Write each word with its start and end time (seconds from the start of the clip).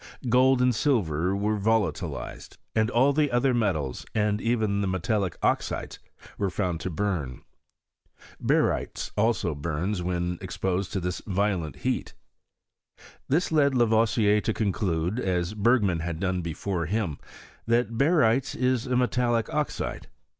Gold 0.29 0.63
and 0.63 0.73
silver 0.73 1.35
were 1.35 1.59
volatilized; 1.59 2.57
all 2.91 3.13
the 3.13 3.29
other 3.29 3.53
metals, 3.53 4.03
and 4.15 4.41
even 4.41 4.81
the 4.81 4.87
metallic 4.87 5.37
oxides, 5.43 5.99
were 6.39 6.49
found 6.49 6.79
to 6.79 6.89
burn. 6.89 7.43
Barytes 8.41 9.11
also 9.15 9.53
burns 9.53 10.01
when 10.01 10.39
ex 10.41 10.57
posed 10.57 10.91
to 10.93 10.99
this 10.99 11.21
violent 11.27 11.75
heat. 11.85 12.15
This 13.29 13.51
led 13.51 13.75
Lavoisier 13.75 14.41
to 14.41 14.53
conclude, 14.55 15.19
as 15.19 15.53
Bergman 15.53 15.99
had 15.99 16.19
done 16.19 16.41
before 16.41 16.87
him, 16.87 17.19
that 17.67 17.95
Barytes 17.95 18.55
is 18.55 18.87
a 18.87 18.95
metallic 18.97 19.53
oxide. 19.53 20.07